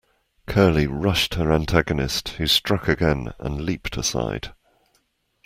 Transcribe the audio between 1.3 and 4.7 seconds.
her antagonist, who struck again and leaped aside.